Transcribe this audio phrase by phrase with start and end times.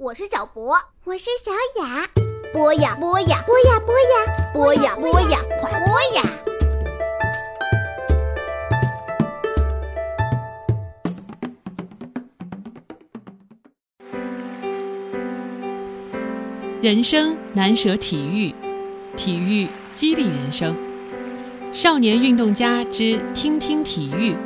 [0.00, 1.50] 我是小博，我是小
[1.82, 2.06] 雅。
[2.52, 6.22] 播呀播呀，播呀播呀，播呀播呀，快播呀！
[16.80, 18.54] 人生难舍体育，
[19.16, 20.76] 体育激励人生。
[21.72, 24.36] 少年运动家之听听体育，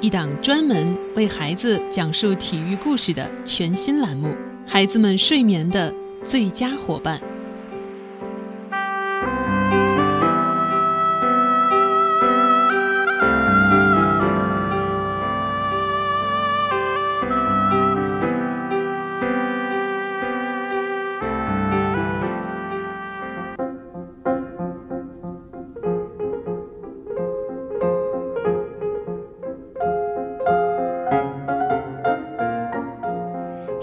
[0.00, 4.36] 一档专门为孩子讲述体育故事的全新栏目，
[4.72, 5.92] 孩子们睡眠的
[6.22, 7.20] 最佳伙伴。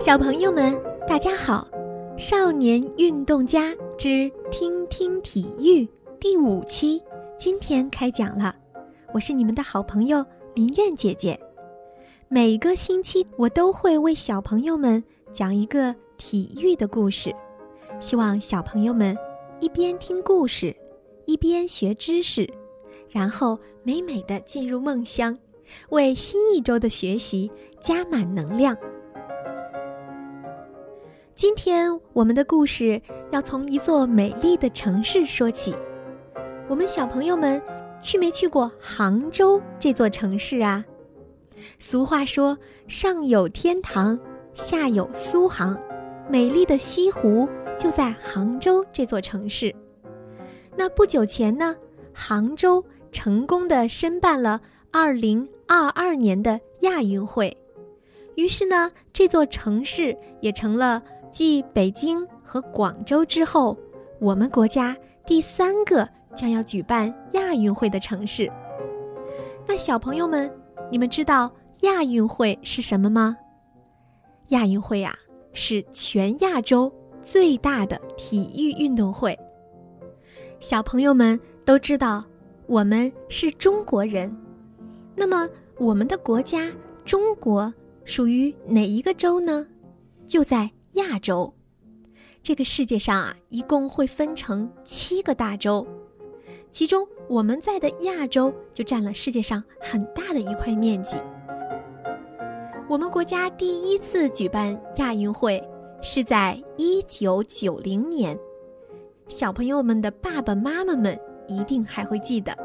[0.07, 0.73] 小朋友们，
[1.05, 1.67] 大家好！
[2.15, 5.85] 少年运动家之听听体育
[6.17, 7.03] 第五期
[7.37, 8.55] 今天开讲了。
[9.13, 11.37] 我是你们的好朋友林苑姐姐。
[12.29, 17.35] 每个星期我都会为小朋友们讲一个体育的故事，
[17.99, 19.13] 希望小朋友们
[19.59, 20.73] 一边听故事，
[21.25, 22.49] 一边学知识，
[23.09, 25.37] 然后美美的进入梦乡，
[25.89, 28.73] 为新一周的学习加满能量。
[31.37, 32.99] 今天我们的故事
[33.29, 35.75] 要从一座美丽的城市说起。
[36.67, 37.61] 我们小朋友们
[38.01, 40.83] 去没去过杭州这座城市啊？
[41.77, 42.57] 俗话说
[42.89, 44.19] ：“上有天堂，
[44.55, 45.79] 下有苏杭。”
[46.27, 49.75] 美丽的西湖就在杭州这座城市。
[50.75, 51.75] 那不久前呢，
[52.15, 54.59] 杭州成功的申办了
[54.91, 57.55] 2022年的亚运会，
[58.33, 61.03] 于是呢，这座城市也成了。
[61.31, 63.77] 继北京和广州之后，
[64.19, 64.95] 我们国家
[65.25, 68.51] 第三个将要举办亚运会的城市。
[69.67, 70.51] 那小朋友们，
[70.89, 71.51] 你们知道
[71.81, 73.35] 亚运会是什么吗？
[74.49, 75.13] 亚运会呀，
[75.51, 79.37] 是全亚洲最大的体育运动会。
[80.59, 82.23] 小朋友们都知道，
[82.65, 84.35] 我们是中国人。
[85.15, 86.71] 那么，我们的国家
[87.03, 87.71] 中国
[88.05, 89.67] 属于哪一个州呢？
[90.25, 90.71] 就在。
[90.97, 91.53] 亚洲，
[92.41, 95.85] 这个世界上啊，一共会分成七个大洲，
[96.71, 101.15] 其中我们在的亚洲就占了世界上很大的一块面积。
[102.89, 105.63] 我们国家第一次举办亚运会
[106.01, 108.35] 是在一九九零年，
[109.27, 112.57] 小朋友们的爸爸妈妈们一定还会记得，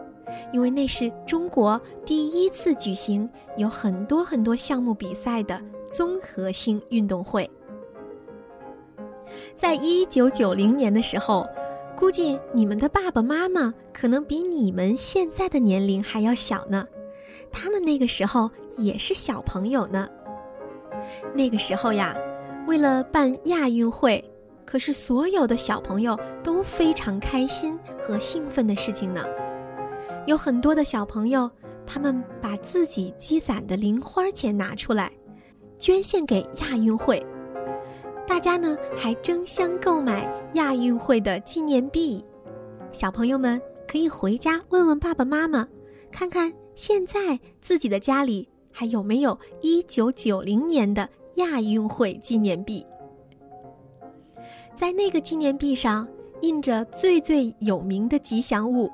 [0.54, 3.28] 因为那是中国第一次举行
[3.58, 7.50] 有很多很多项目比赛的综合性运动会。
[9.54, 11.46] 在一九九零年的时候，
[11.96, 16.86] 估计你们的爸爸妈妈可能比你们现在的年龄还要小呢，
[17.50, 20.08] 他们那个时候也是小朋友呢。
[21.34, 22.16] 那个时候呀，
[22.66, 24.24] 为了办亚运会，
[24.64, 29.24] 可是所有的小朋友都非常开心和兴奋的事情呢。
[30.26, 31.50] 有很多的小朋友，
[31.86, 35.10] 他们把自己积攒的零花钱拿出来，
[35.78, 37.24] 捐献给亚运会。
[38.26, 42.24] 大家呢还争相购买亚运会的纪念币，
[42.92, 45.66] 小朋友们可以回家问问爸爸妈妈，
[46.10, 52.84] 看看现在自己的家里还有没有一九九零年的亚运会纪念币。
[54.74, 56.08] 在那个纪念币上
[56.40, 58.90] 印着最最有名的吉祥物，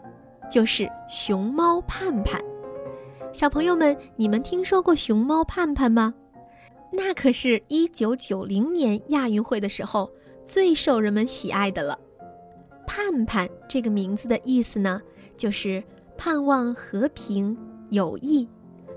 [0.50, 2.40] 就是熊猫盼盼。
[3.32, 6.12] 小朋友们，你们听说过熊猫盼盼吗？
[6.90, 10.10] 那可是一九九零年亚运会的时候
[10.44, 11.98] 最受人们喜爱的了。
[12.86, 15.00] 盼盼这个名字的意思呢，
[15.36, 15.82] 就是
[16.16, 17.56] 盼望和平、
[17.90, 18.48] 友谊，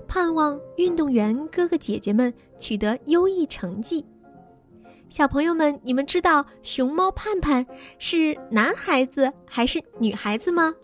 [0.08, 4.04] 盼望运动员哥哥姐姐们取得优异成绩。
[5.10, 7.64] 小朋友们，你们知道熊猫盼盼
[7.98, 10.74] 是男孩子还是女孩子吗？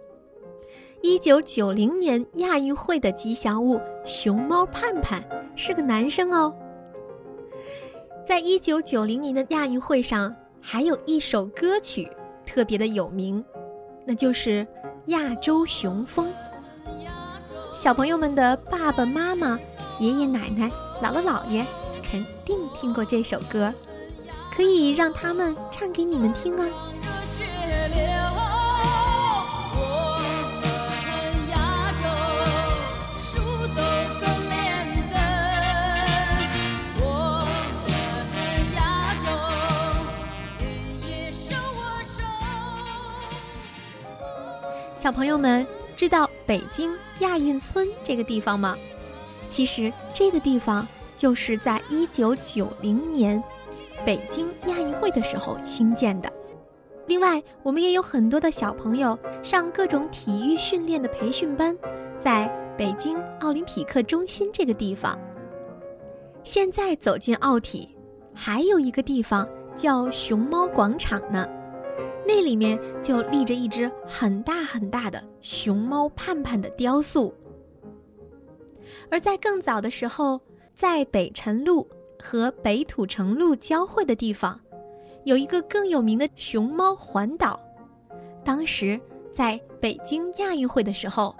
[1.00, 5.24] 一九九零年亚运会的吉祥物熊猫盼盼
[5.56, 6.54] 是个男生哦。
[8.28, 12.06] 在一九九零年的亚运会上，还有一首歌曲
[12.44, 13.42] 特别的有名，
[14.04, 14.66] 那就是
[15.06, 16.26] 《亚洲雄风》。
[17.72, 19.58] 小朋友们的爸爸妈妈、
[19.98, 20.68] 爷爷奶奶、
[21.02, 21.64] 姥姥姥爷
[22.02, 23.72] 肯定听过这首歌，
[24.54, 26.66] 可以让他们唱给你们听啊。
[44.98, 45.64] 小朋友们
[45.94, 48.76] 知道北京亚运村这个地方吗？
[49.46, 50.84] 其实这个地方
[51.16, 53.40] 就是在一九九零年
[54.04, 56.28] 北京亚运会的时候兴建的。
[57.06, 61.78] 另外，我们也有很多的小朋友上各种体育训练的培训班，
[62.18, 65.16] 在北京奥林匹克中心这个地方。
[66.42, 67.88] 现在走进奥体，
[68.34, 71.48] 还有一个地方叫熊猫广场呢。
[72.28, 77.32] 那里面就立着一只很大很大的熊猫盼盼的雕塑，
[79.10, 80.38] 而在更早的时候，
[80.74, 81.88] 在北辰路
[82.18, 84.60] 和北土城路交汇的地方，
[85.24, 87.58] 有一个更有名的熊猫环岛。
[88.44, 89.00] 当时
[89.32, 91.34] 在北京亚运会的时候，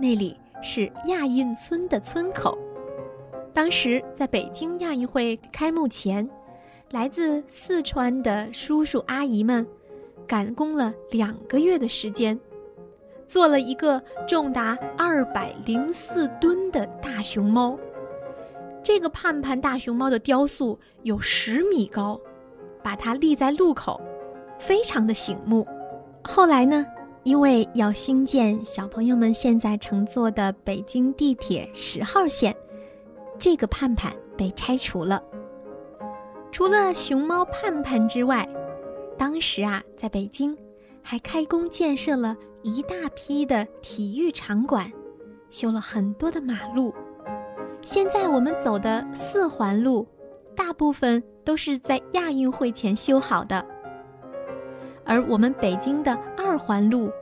[0.00, 2.56] 那里是亚运村的村口。
[3.52, 6.26] 当时在北京亚运会开幕前，
[6.92, 9.66] 来自四川的叔叔阿姨们。
[10.30, 12.38] 赶工了两个月的时间，
[13.26, 17.76] 做了一个重达二百零四吨的大熊猫。
[18.80, 22.20] 这个盼盼大熊猫的雕塑有十米高，
[22.80, 24.00] 把它立在路口，
[24.60, 25.66] 非常的醒目。
[26.22, 26.86] 后来呢，
[27.24, 32.54] 因为要兴建小朋友们现在乘坐的北京地铁十号线，
[33.36, 35.20] 这个盼盼被拆除了。
[36.52, 38.48] 除了熊猫盼盼之外，
[39.20, 40.56] 当时啊，在北京，
[41.02, 44.90] 还开工建设了一大批的体育场馆，
[45.50, 46.94] 修了很多的马路。
[47.82, 50.08] 现在我们走的四环路，
[50.56, 53.62] 大部分都是在亚运会前修好的。
[55.04, 57.12] 而我们北京的二环路，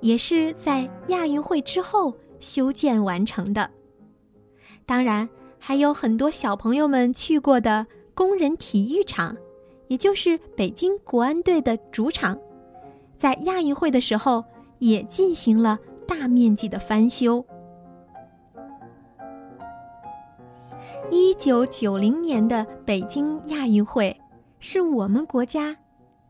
[0.00, 3.68] 也是在亚运会之后修建完成的。
[4.86, 5.28] 当然，
[5.58, 7.84] 还有很多小朋友们去过的
[8.14, 9.36] 工人体育场。
[9.88, 12.38] 也就是北京国安队的主场，
[13.16, 14.44] 在亚运会的时候
[14.78, 17.44] 也进行了大面积的翻修。
[21.10, 24.14] 一九九零年的北京亚运会，
[24.58, 25.74] 是我们国家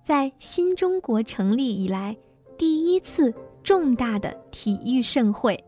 [0.05, 2.17] 在新中国成立以来
[2.57, 3.35] 第一次
[3.65, 5.59] 重大的体育盛会。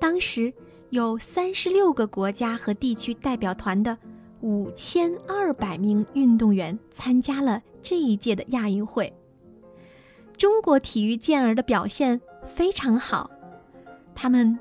[0.00, 0.50] 当时
[0.88, 3.96] 有三十六个国家和地区代表团的。
[4.40, 9.12] 五千二百名运动员参加了这一届的亚运会。
[10.36, 13.28] 中国体育健儿的表现非常好，
[14.14, 14.56] 他们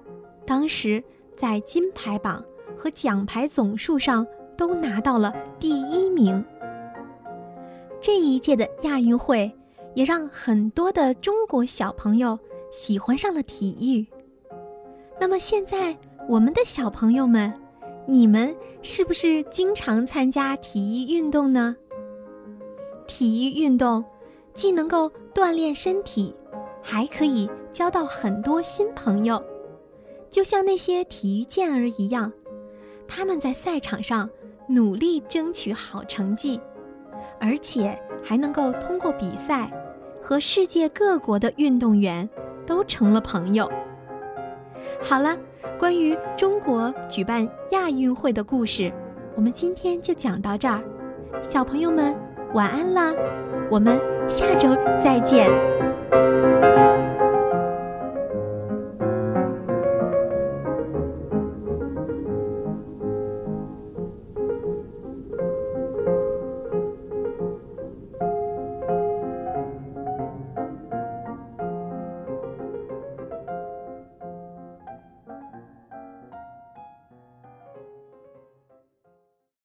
[0.45, 1.03] 当时
[1.35, 2.44] 在金牌榜
[2.75, 4.25] 和奖牌总数上
[4.57, 6.44] 都拿到了第一名。
[8.01, 9.51] 这一届的亚运会
[9.94, 12.39] 也让很多的中国小朋友
[12.71, 14.06] 喜欢上了体育。
[15.19, 15.95] 那么现在，
[16.27, 17.53] 我们的小朋友们。
[18.09, 21.75] 你们是不是经常参加体育运动呢？
[23.06, 24.04] 体育运动
[24.54, 26.33] 既能够锻炼身体，
[26.81, 29.44] 还可以交到很多新朋友。
[30.30, 32.31] 就像那些体育健儿一样，
[33.09, 34.30] 他们在赛场上
[34.69, 36.57] 努力争取好成绩，
[37.42, 39.69] 而且还能够通过比赛
[40.21, 42.27] 和世界各国的运动员
[42.65, 43.69] 都成了朋友。
[45.01, 45.38] 好了。
[45.77, 48.92] 关于中国举办亚运会的故事，
[49.35, 50.81] 我们今天就讲到这儿。
[51.44, 52.16] 小朋友们，
[52.54, 53.13] 晚安啦！
[53.69, 54.69] 我们下周
[55.04, 55.77] 再见。